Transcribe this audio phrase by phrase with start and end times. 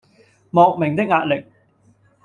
[0.49, 1.45] 莫名的壓力